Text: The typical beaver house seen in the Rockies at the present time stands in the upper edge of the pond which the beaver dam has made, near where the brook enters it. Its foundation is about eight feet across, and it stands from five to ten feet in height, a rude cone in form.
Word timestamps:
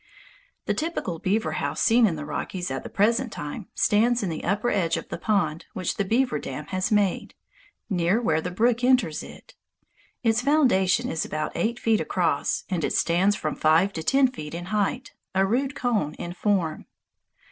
The 0.65 0.73
typical 0.73 1.19
beaver 1.19 1.51
house 1.51 1.79
seen 1.79 2.07
in 2.07 2.15
the 2.15 2.25
Rockies 2.25 2.71
at 2.71 2.81
the 2.81 2.89
present 2.89 3.31
time 3.31 3.67
stands 3.75 4.23
in 4.23 4.29
the 4.31 4.43
upper 4.43 4.71
edge 4.71 4.97
of 4.97 5.09
the 5.09 5.17
pond 5.19 5.67
which 5.73 5.97
the 5.97 6.03
beaver 6.03 6.39
dam 6.39 6.65
has 6.69 6.91
made, 6.91 7.35
near 7.87 8.19
where 8.19 8.41
the 8.41 8.49
brook 8.49 8.83
enters 8.83 9.21
it. 9.21 9.53
Its 10.23 10.41
foundation 10.41 11.07
is 11.11 11.23
about 11.23 11.51
eight 11.53 11.77
feet 11.77 12.01
across, 12.01 12.63
and 12.67 12.83
it 12.83 12.93
stands 12.93 13.35
from 13.35 13.55
five 13.55 13.93
to 13.93 14.01
ten 14.01 14.27
feet 14.27 14.55
in 14.55 14.65
height, 14.73 15.13
a 15.35 15.45
rude 15.45 15.75
cone 15.75 16.15
in 16.15 16.33
form. 16.33 16.87